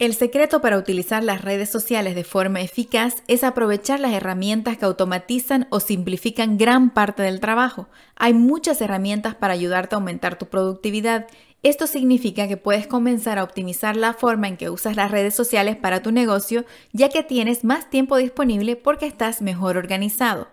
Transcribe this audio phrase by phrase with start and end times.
[0.00, 4.86] El secreto para utilizar las redes sociales de forma eficaz es aprovechar las herramientas que
[4.86, 7.86] automatizan o simplifican gran parte del trabajo.
[8.16, 11.26] Hay muchas herramientas para ayudarte a aumentar tu productividad.
[11.62, 15.76] Esto significa que puedes comenzar a optimizar la forma en que usas las redes sociales
[15.76, 16.64] para tu negocio,
[16.94, 20.48] ya que tienes más tiempo disponible porque estás mejor organizado.